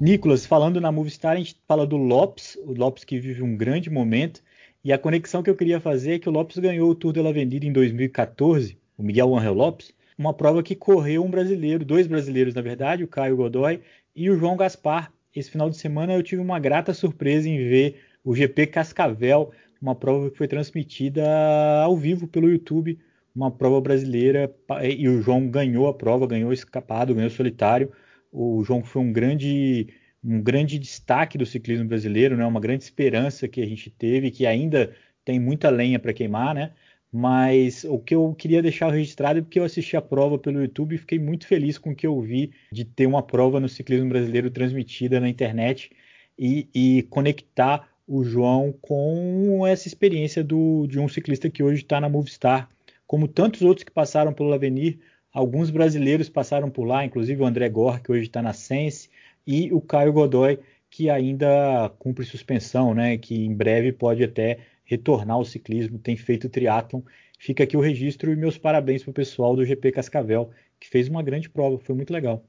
Nicolas, 0.00 0.44
falando 0.44 0.80
na 0.80 0.92
Movistar, 0.92 1.32
a 1.32 1.36
gente 1.36 1.56
fala 1.66 1.86
do 1.86 1.96
Lopes, 1.96 2.58
o 2.62 2.72
Lopes 2.72 3.04
que 3.04 3.18
vive 3.18 3.42
um 3.42 3.56
grande 3.56 3.88
momento, 3.88 4.42
e 4.84 4.92
a 4.92 4.98
conexão 4.98 5.42
que 5.42 5.48
eu 5.48 5.56
queria 5.56 5.80
fazer 5.80 6.14
é 6.14 6.18
que 6.18 6.28
o 6.28 6.32
Lopes 6.32 6.58
ganhou 6.58 6.90
o 6.90 6.94
Tour 6.94 7.12
de 7.12 7.22
la 7.22 7.30
Avenida 7.30 7.64
em 7.64 7.72
2014, 7.72 8.76
o 8.98 9.02
Miguel 9.02 9.34
Angel 9.34 9.54
Lopes, 9.54 9.94
uma 10.16 10.32
prova 10.32 10.62
que 10.62 10.74
correu 10.74 11.24
um 11.24 11.30
brasileiro, 11.30 11.84
dois 11.84 12.06
brasileiros 12.06 12.54
na 12.54 12.62
verdade, 12.62 13.04
o 13.04 13.08
Caio 13.08 13.36
Godoy 13.36 13.80
e 14.14 14.30
o 14.30 14.36
João 14.36 14.56
Gaspar. 14.56 15.12
Esse 15.34 15.50
final 15.50 15.68
de 15.68 15.76
semana 15.76 16.14
eu 16.14 16.22
tive 16.22 16.40
uma 16.40 16.58
grata 16.58 16.94
surpresa 16.94 17.48
em 17.48 17.56
ver 17.56 18.00
o 18.22 18.34
GP 18.34 18.68
Cascavel, 18.68 19.52
uma 19.80 19.94
prova 19.94 20.30
que 20.30 20.38
foi 20.38 20.48
transmitida 20.48 21.24
ao 21.82 21.96
vivo 21.96 22.26
pelo 22.26 22.48
YouTube, 22.48 22.98
uma 23.34 23.50
prova 23.50 23.80
brasileira, 23.80 24.54
e 24.96 25.08
o 25.08 25.20
João 25.20 25.48
ganhou 25.48 25.88
a 25.88 25.94
prova, 25.94 26.26
ganhou 26.26 26.52
escapado, 26.52 27.14
ganhou 27.14 27.30
solitário. 27.30 27.92
O 28.32 28.62
João 28.64 28.82
foi 28.82 29.02
um 29.02 29.12
grande 29.12 29.88
um 30.24 30.40
grande 30.40 30.78
destaque 30.78 31.36
do 31.36 31.44
ciclismo 31.44 31.86
brasileiro, 31.86 32.36
né? 32.36 32.46
uma 32.46 32.60
grande 32.60 32.82
esperança 32.82 33.46
que 33.46 33.60
a 33.60 33.66
gente 33.66 33.90
teve, 33.90 34.30
que 34.30 34.46
ainda 34.46 34.96
tem 35.22 35.38
muita 35.38 35.68
lenha 35.68 35.98
para 35.98 36.14
queimar, 36.14 36.54
né? 36.54 36.72
Mas 37.16 37.84
o 37.84 37.96
que 37.96 38.12
eu 38.12 38.34
queria 38.36 38.60
deixar 38.60 38.90
registrado 38.90 39.38
é 39.38 39.42
porque 39.42 39.60
eu 39.60 39.64
assisti 39.64 39.96
a 39.96 40.02
prova 40.02 40.36
pelo 40.36 40.60
YouTube 40.60 40.96
e 40.96 40.98
fiquei 40.98 41.16
muito 41.16 41.46
feliz 41.46 41.78
com 41.78 41.92
o 41.92 41.94
que 41.94 42.08
eu 42.08 42.20
vi 42.20 42.50
de 42.72 42.84
ter 42.84 43.06
uma 43.06 43.22
prova 43.22 43.60
no 43.60 43.68
ciclismo 43.68 44.08
brasileiro 44.08 44.50
transmitida 44.50 45.20
na 45.20 45.28
internet 45.28 45.92
e, 46.36 46.68
e 46.74 47.02
conectar 47.04 47.88
o 48.04 48.24
João 48.24 48.74
com 48.82 49.64
essa 49.64 49.86
experiência 49.86 50.42
do, 50.42 50.88
de 50.88 50.98
um 50.98 51.08
ciclista 51.08 51.48
que 51.48 51.62
hoje 51.62 51.82
está 51.82 52.00
na 52.00 52.08
Movistar, 52.08 52.68
como 53.06 53.28
tantos 53.28 53.62
outros 53.62 53.84
que 53.84 53.92
passaram 53.92 54.32
pelo 54.32 54.52
Avenir. 54.52 54.98
Alguns 55.32 55.70
brasileiros 55.70 56.28
passaram 56.28 56.68
por 56.68 56.82
lá, 56.82 57.04
inclusive 57.04 57.40
o 57.40 57.46
André 57.46 57.68
Gor, 57.68 58.02
que 58.02 58.10
hoje 58.10 58.24
está 58.24 58.42
na 58.42 58.52
Sense, 58.52 59.08
e 59.46 59.72
o 59.72 59.80
Caio 59.80 60.12
Godoy, 60.12 60.58
que 60.90 61.08
ainda 61.08 61.92
cumpre 61.96 62.24
suspensão, 62.24 62.92
né, 62.92 63.16
que 63.18 63.44
em 63.44 63.54
breve 63.54 63.92
pode 63.92 64.24
até 64.24 64.58
retornar 64.84 65.36
ao 65.36 65.44
ciclismo, 65.44 65.98
tem 65.98 66.16
feito 66.16 66.48
triatlon. 66.48 67.02
Fica 67.38 67.64
aqui 67.64 67.76
o 67.76 67.80
registro 67.80 68.30
e 68.32 68.36
meus 68.36 68.56
parabéns 68.58 69.02
para 69.02 69.10
o 69.10 69.14
pessoal 69.14 69.56
do 69.56 69.64
GP 69.64 69.92
Cascavel, 69.92 70.50
que 70.78 70.88
fez 70.88 71.08
uma 71.08 71.22
grande 71.22 71.48
prova, 71.48 71.78
foi 71.78 71.94
muito 71.94 72.12
legal. 72.12 72.44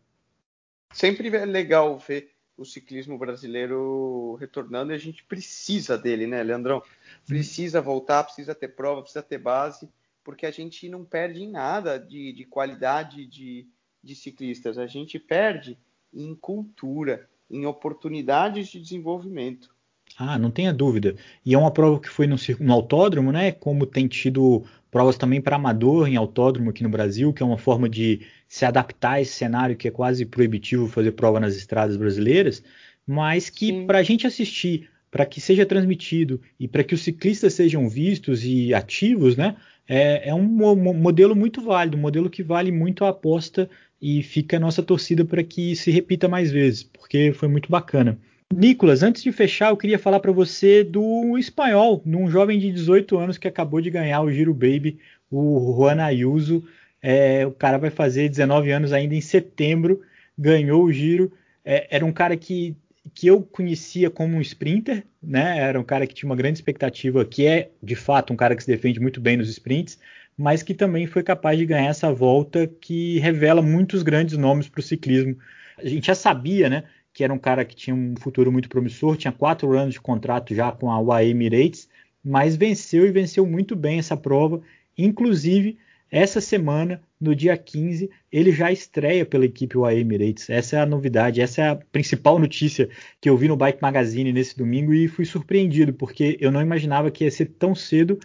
Sempre 0.94 1.28
é 1.36 1.46
legal 1.46 1.98
ver 1.98 2.36
o 2.58 2.64
ciclismo 2.64 3.18
brasileiro 3.18 4.36
retornando 4.36 4.92
e 4.92 4.96
a 4.96 4.98
gente 4.98 5.24
precisa 5.26 5.98
dele, 5.98 6.26
né, 6.26 6.42
Leandrão? 6.42 6.82
Precisa 7.28 7.82
voltar, 7.82 8.24
precisa 8.24 8.56
ter 8.56 8.70
prova, 8.70 9.02
precisa 9.02 9.24
ter 9.24 9.38
base, 9.38 9.90
porque 10.24 10.46
a 10.46 10.52
gente 10.52 10.88
não 10.88 11.04
perde 11.04 11.44
em 11.44 11.50
nada 11.50 12.00
de, 12.00 12.32
de 12.32 12.46
qualidade 12.46 13.26
de, 13.26 13.68
de 14.02 14.16
ciclistas, 14.16 14.78
a 14.78 14.88
gente 14.88 15.20
perde 15.20 15.78
em 16.14 16.34
cultura, 16.34 17.30
em 17.50 17.66
oportunidades 17.66 18.70
de 18.70 18.80
desenvolvimento. 18.80 19.75
Ah, 20.18 20.40
não 20.40 20.50
tenha 20.50 20.74
dúvida. 20.74 21.16
E 21.46 21.54
é 21.54 21.58
uma 21.58 21.72
prova 21.72 22.00
que 22.00 22.10
foi 22.10 22.26
no, 22.26 22.38
no 22.60 22.74
autódromo, 22.74 23.32
né? 23.32 23.52
Como 23.52 23.86
tem 23.86 24.08
tido 24.08 24.64
provas 24.90 25.18
também 25.18 25.42
para 25.42 25.58
amador 25.58 26.08
em 26.08 26.16
autódromo 26.16 26.70
aqui 26.70 26.84
no 26.84 26.90
Brasil, 26.90 27.34
que 27.34 27.44
é 27.44 27.46
uma 27.46 27.58
forma 27.58 27.90
de 27.90 28.22
se 28.48 28.64
adaptar 28.66 29.14
a 29.14 29.22
esse 29.22 29.34
cenário 29.34 29.76
que 29.76 29.90
é 29.90 29.92
quase 29.92 30.26
proibitivo 30.26 30.88
fazer 30.88 31.12
prova 31.12 31.40
nas 31.40 31.56
estradas 31.58 31.98
brasileiras, 31.98 32.64
mas 33.06 33.50
que 33.50 33.86
para 33.86 33.98
a 34.00 34.04
gente 34.04 34.26
assistir, 34.26 34.90
para 35.12 35.26
que 35.26 35.42
seja 35.42 35.66
transmitido 35.66 36.42
e 36.58 36.66
para 36.68 36.84
que 36.84 36.96
os 36.96 37.02
ciclistas 37.02 37.54
sejam 37.54 37.90
vistos 37.90 38.46
e 38.46 38.74
ativos, 38.74 39.36
né? 39.36 39.58
É, 39.88 40.30
é 40.30 40.34
um, 40.34 40.66
um 40.66 40.94
modelo 40.94 41.36
muito 41.36 41.62
válido, 41.62 41.98
um 41.98 42.02
modelo 42.02 42.30
que 42.30 42.42
vale 42.42 42.72
muito 42.72 43.04
a 43.04 43.10
aposta 43.10 43.70
e 44.02 44.24
fica 44.24 44.56
a 44.58 44.60
nossa 44.60 44.82
torcida 44.82 45.26
para 45.26 45.44
que 45.44 45.76
se 45.76 45.92
repita 45.92 46.28
mais 46.28 46.52
vezes, 46.52 46.84
porque 46.84 47.34
foi 47.34 47.50
muito 47.50 47.70
bacana. 47.70 48.18
Nicolas, 48.54 49.02
antes 49.02 49.24
de 49.24 49.32
fechar, 49.32 49.70
eu 49.72 49.78
queria 49.78 49.98
falar 49.98 50.20
para 50.20 50.32
você 50.32 50.84
do 50.84 51.38
espanhol, 51.38 52.02
num 52.06 52.30
jovem 52.30 52.60
de 52.60 52.72
18 52.72 53.18
anos 53.18 53.38
que 53.38 53.48
acabou 53.48 53.82
de 53.82 53.90
ganhar 53.90 54.22
o 54.22 54.32
Giro 54.32 54.54
Baby, 54.54 55.00
o 55.32 55.76
Juan 55.76 56.02
Ayuso. 56.04 56.64
É, 57.02 57.46
o 57.46 57.52
cara 57.52 57.78
vai 57.78 57.90
fazer 57.90 58.30
19 58.30 58.72
anos 58.72 58.94
ainda 58.94 59.16
em 59.16 59.22
setembro, 59.22 60.02
ganhou 60.38 60.84
o 60.84 60.92
Giro. 60.92 61.32
É, 61.64 61.88
era 61.90 62.06
um 62.06 62.12
cara 62.12 62.38
que, 62.38 62.76
que 63.14 63.28
eu 63.28 63.42
conhecia 63.42 64.10
como 64.10 64.38
um 64.38 64.42
sprinter, 64.42 65.04
né? 65.22 65.58
Era 65.60 65.80
um 65.80 65.84
cara 65.84 66.06
que 66.06 66.14
tinha 66.14 66.30
uma 66.30 66.36
grande 66.36 66.58
expectativa, 66.58 67.26
que 67.26 67.46
é 67.48 67.72
de 67.82 67.96
fato 67.96 68.32
um 68.32 68.36
cara 68.36 68.56
que 68.56 68.64
se 68.64 68.68
defende 68.72 69.00
muito 69.00 69.20
bem 69.20 69.38
nos 69.38 69.50
sprints, 69.50 70.00
mas 70.38 70.62
que 70.62 70.74
também 70.74 71.08
foi 71.08 71.24
capaz 71.24 71.58
de 71.58 71.66
ganhar 71.66 71.90
essa 71.90 72.12
volta 72.14 72.68
que 72.68 73.18
revela 73.20 73.62
muitos 73.62 74.04
grandes 74.04 74.38
nomes 74.38 74.70
para 74.70 74.80
o 74.80 74.84
ciclismo. 74.84 75.36
A 75.78 75.88
gente 75.88 76.08
já 76.08 76.16
sabia, 76.16 76.70
né? 76.70 76.84
Que 77.16 77.24
era 77.24 77.34
um 77.34 77.40
cara 77.40 77.64
que 77.64 77.74
tinha 77.74 77.96
um 77.96 78.14
futuro 78.20 78.52
muito 78.52 78.68
promissor, 78.68 79.16
tinha 79.16 79.32
quatro 79.32 79.72
anos 79.72 79.94
de 79.94 80.02
contrato 80.02 80.54
já 80.54 80.70
com 80.74 80.92
a 80.92 81.00
UAE 81.00 81.30
Emirates, 81.30 81.88
mas 82.22 82.58
venceu 82.58 83.06
e 83.06 83.12
venceu 83.12 83.48
muito 83.48 83.74
bem 83.74 84.00
essa 84.00 84.18
prova. 84.18 84.62
Inclusive, 84.98 85.78
essa 86.12 86.42
semana, 86.42 87.02
no 87.20 87.34
dia 87.34 87.56
15, 87.58 88.10
ele 88.30 88.52
já 88.52 88.70
estreia 88.70 89.26
pela 89.26 89.46
equipe 89.46 89.78
UAE 89.78 90.02
Emirates. 90.02 90.50
Essa 90.50 90.76
é 90.76 90.80
a 90.82 90.86
novidade, 90.86 91.40
essa 91.40 91.62
é 91.62 91.70
a 91.70 91.76
principal 91.78 92.38
notícia 92.38 92.90
que 93.22 93.30
eu 93.30 93.38
vi 93.38 93.48
no 93.48 93.56
Bike 93.56 93.82
Magazine 93.82 94.34
nesse 94.34 94.58
domingo 94.58 94.94
e 94.94 95.08
fui 95.08 95.24
surpreendido, 95.24 95.94
porque 95.94 96.38
eu 96.42 96.52
não 96.52 96.62
imaginava 96.62 97.10
que 97.10 97.24
ia 97.24 97.32
ser 97.32 97.46
tão 97.46 97.74
cedo, 97.74 98.20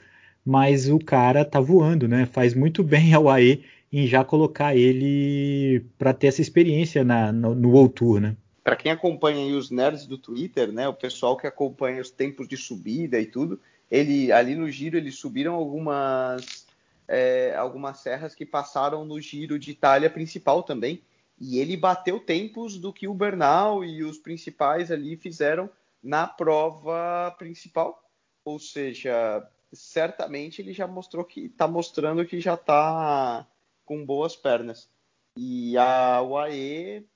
mas 0.45 0.89
o 0.89 0.99
cara 0.99 1.45
tá 1.45 1.61
voando, 1.61 2.09
né? 2.09 2.27
Faz 2.27 2.55
muito 2.55 2.83
bem 2.85 3.15
a 3.15 3.21
UAE 3.21 3.63
em 3.93 4.09
já 4.09 4.25
colocar 4.25 4.75
ele 4.75 5.85
para 5.97 6.13
ter 6.13 6.27
essa 6.27 6.41
experiência 6.43 7.05
na, 7.05 7.31
no, 7.31 7.55
no 7.55 7.71
World 7.71 7.95
Tour, 7.95 8.21
né? 8.21 8.37
Para 8.63 8.77
quem 8.77 8.93
acompanha 8.93 9.57
os 9.57 9.71
nerds 9.71 10.07
do 10.07 10.19
Twitter, 10.19 10.71
né, 10.73 10.89
o 10.89 10.95
pessoal 10.95 11.37
que 11.37 11.47
acompanha 11.47 12.01
os 12.01 12.11
tempos 12.11 12.47
de 12.47 12.57
subida 12.57 13.21
e 13.21 13.27
tudo, 13.27 13.61
ele 13.91 14.31
ali 14.31 14.55
no 14.55 14.71
giro 14.71 14.97
eles 14.97 15.17
subiram 15.17 15.55
algumas 15.55 16.67
é, 17.09 17.57
algumas 17.57 17.99
serras 17.99 18.35
que 18.35 18.47
passaram 18.47 19.05
no 19.05 19.21
giro 19.21 19.59
de 19.59 19.73
Itália 19.73 20.09
principal 20.09 20.63
também, 20.63 21.03
e 21.41 21.59
ele 21.59 21.77
bateu 21.77 22.21
tempos 22.21 22.79
do 22.79 22.93
que 22.93 23.09
o 23.09 23.15
Bernal 23.15 23.85
e 23.85 24.05
os 24.05 24.19
principais 24.19 24.93
ali 24.93 25.17
fizeram 25.17 25.69
na 26.03 26.27
prova 26.27 27.35
principal, 27.37 28.01
ou 28.45 28.59
seja, 28.59 29.43
certamente 29.73 30.63
ele 30.63 30.73
já 30.73 30.87
mostrou 30.87 31.25
que 31.25 31.47
está 31.47 31.67
mostrando 31.67 32.25
que 32.25 32.41
já 32.41 32.55
está 32.55 33.47
com 33.85 34.05
boas 34.05 34.37
pernas. 34.37 34.89
E 35.37 35.77
a 35.77 36.23
UAE 36.23 37.07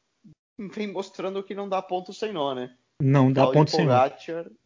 vem 0.74 0.92
mostrando 0.92 1.42
que 1.42 1.54
não 1.54 1.68
dá 1.68 1.80
ponto 1.82 2.12
sem 2.12 2.32
nó, 2.32 2.54
né? 2.54 2.70
Não 3.02 3.32
dá 3.32 3.46
ponto 3.48 3.70
sem 3.70 3.86
nó. 3.86 4.08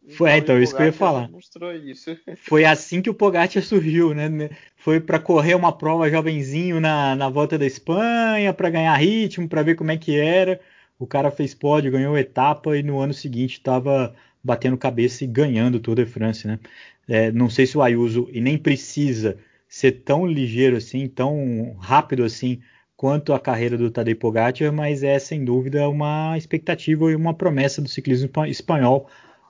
Foi, 0.09 0.29
é, 0.29 0.37
então, 0.37 0.61
isso 0.61 0.75
que 0.75 0.81
eu 0.81 0.85
ia 0.85 0.93
falar. 0.93 1.29
Mostrou 1.29 1.73
isso. 1.73 2.15
Foi 2.37 2.63
assim 2.63 3.01
que 3.01 3.09
o 3.09 3.13
Pogacar 3.13 3.63
surgiu, 3.63 4.13
né? 4.13 4.49
Foi 4.77 4.99
para 4.99 5.19
correr 5.19 5.55
uma 5.55 5.75
prova 5.75 6.09
jovenzinho 6.09 6.79
na, 6.79 7.15
na 7.15 7.27
volta 7.27 7.57
da 7.57 7.65
Espanha, 7.65 8.53
para 8.53 8.69
ganhar 8.69 8.95
ritmo, 8.95 9.49
para 9.49 9.63
ver 9.63 9.75
como 9.75 9.91
é 9.91 9.97
que 9.97 10.15
era. 10.15 10.59
O 10.99 11.07
cara 11.07 11.31
fez 11.31 11.55
pódio, 11.55 11.91
ganhou 11.91 12.17
etapa 12.17 12.77
e 12.77 12.83
no 12.83 12.99
ano 12.99 13.13
seguinte 13.13 13.53
estava 13.53 14.13
batendo 14.43 14.77
cabeça 14.77 15.23
e 15.23 15.27
ganhando 15.27 15.75
o 15.75 15.79
Tour 15.79 15.95
de 15.95 16.05
France, 16.05 16.47
né? 16.47 16.59
É, 17.07 17.31
não 17.31 17.49
sei 17.49 17.65
se 17.65 17.77
o 17.77 17.81
Ayuso 17.81 18.29
e 18.31 18.39
nem 18.39 18.57
precisa 18.57 19.37
ser 19.67 20.03
tão 20.03 20.25
ligeiro 20.25 20.77
assim, 20.77 21.07
tão 21.07 21.75
rápido 21.79 22.23
assim 22.23 22.61
quanto 22.99 23.31
à 23.31 23.39
carreira 23.39 23.77
do 23.77 23.89
Tadej 23.89 24.13
Pogacar, 24.15 24.73
mas 24.73 25.03
é 25.03 25.17
sem 25.19 25.45
dúvida 25.45 25.87
uma 25.87 26.37
expectativa 26.37 27.09
e 27.09 27.15
uma 27.15 27.33
promessa 27.33 27.81
do 27.81 27.87
ciclismo 27.87 28.29
espanhol, 28.45 29.07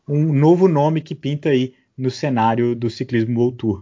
um 0.08 0.32
novo 0.32 0.68
nome 0.68 1.02
que 1.02 1.16
pinta 1.16 1.50
aí 1.50 1.74
no 1.98 2.12
cenário 2.12 2.76
do 2.76 2.92
ciclismo 2.92 3.40
World 3.40 3.58
Tour. 3.58 3.82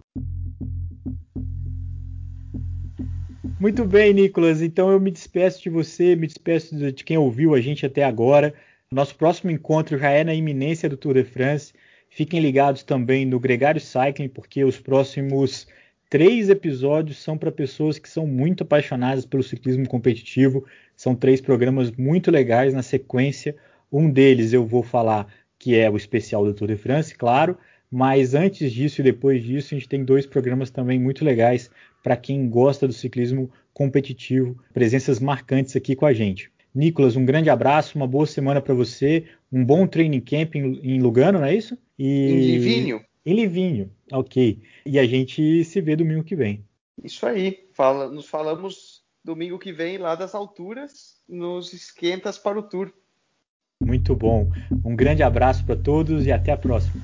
Muito 3.60 3.84
bem, 3.84 4.14
Nicolas. 4.14 4.62
Então 4.62 4.90
eu 4.90 5.02
me 5.02 5.12
despeço 5.12 5.62
de 5.62 5.70
você, 5.70 6.16
me 6.16 6.28
despeço 6.28 6.74
de 6.74 7.04
quem 7.04 7.18
ouviu 7.18 7.54
a 7.54 7.60
gente 7.60 7.86
até 7.86 8.06
agora. 8.06 8.54
Nosso 8.90 9.16
próximo 9.16 9.52
encontro 9.52 9.98
já 9.98 10.12
é 10.12 10.24
na 10.24 10.34
iminência 10.34 10.88
do 10.88 10.96
Tour 10.96 11.16
de 11.16 11.26
France. 11.26 11.74
Fiquem 12.10 12.40
ligados 12.40 12.84
também 12.84 13.26
no 13.26 13.38
Gregário 13.38 13.82
Cycling, 13.82 14.30
porque 14.30 14.64
os 14.64 14.80
próximos 14.80 15.68
três 16.10 16.50
episódios 16.50 17.18
são 17.18 17.38
para 17.38 17.52
pessoas 17.52 18.00
que 18.00 18.10
são 18.10 18.26
muito 18.26 18.64
apaixonadas 18.64 19.26
pelo 19.26 19.44
ciclismo 19.44 19.88
competitivo. 19.88 20.66
São 20.96 21.16
três 21.16 21.42
programas 21.42 21.92
muito 21.92 22.32
legais 22.32 22.74
na 22.74 22.82
sequência. 22.82 23.56
Um 23.92 24.10
deles 24.10 24.54
eu 24.54 24.66
vou 24.66 24.84
falar 24.84 25.28
que 25.60 25.76
é 25.76 25.90
o 25.90 25.98
especial 25.98 26.46
do 26.46 26.54
Tour 26.54 26.68
de 26.68 26.76
France, 26.76 27.16
claro. 27.16 27.58
Mas 27.90 28.36
antes 28.36 28.72
disso 28.72 29.02
e 29.02 29.04
depois 29.04 29.44
disso, 29.44 29.74
a 29.74 29.78
gente 29.78 29.88
tem 29.88 30.04
dois 30.04 30.26
programas 30.26 30.70
também 30.70 31.00
muito 31.00 31.24
legais 31.24 31.70
para 32.04 32.18
quem 32.18 32.50
gosta 32.50 32.86
do 32.86 32.94
ciclismo 32.94 33.50
competitivo, 33.74 34.58
presenças 34.74 35.20
marcantes 35.20 35.76
aqui 35.76 35.96
com 35.96 36.06
a 36.06 36.14
gente. 36.14 36.52
Nicolas, 36.76 37.16
um 37.16 37.26
grande 37.26 37.50
abraço, 37.50 37.98
uma 37.98 38.08
boa 38.08 38.26
semana 38.26 38.62
para 38.62 38.74
você, 38.74 39.24
um 39.52 39.64
bom 39.64 39.88
training 39.88 40.20
camp 40.20 40.56
em 40.56 41.00
Lugano, 41.00 41.40
não 41.40 41.46
é 41.46 41.56
isso? 41.56 41.78
E... 41.98 42.30
Em 42.30 42.42
Livinho 42.52 43.07
em 43.28 43.36
Livinho. 43.36 43.92
Ok. 44.10 44.62
E 44.86 44.98
a 44.98 45.06
gente 45.06 45.64
se 45.66 45.82
vê 45.82 45.98
domingo 45.98 46.24
que 46.24 46.36
vem. 46.36 46.66
Isso 47.04 47.26
aí. 47.26 47.68
Fala, 47.74 48.10
nos 48.10 48.26
falamos 48.26 49.04
domingo 49.22 49.60
que 49.60 49.74
vem 49.74 49.98
lá 49.98 50.16
das 50.16 50.34
alturas, 50.34 51.18
nos 51.28 51.74
esquentas 51.74 52.38
para 52.38 52.58
o 52.58 52.64
tour. 52.64 52.90
Muito 53.84 54.16
bom. 54.16 54.50
Um 54.84 54.96
grande 54.96 55.24
abraço 55.24 55.66
para 55.66 55.76
todos 55.76 56.26
e 56.26 56.32
até 56.32 56.54
a 56.54 56.58
próxima. 56.58 57.04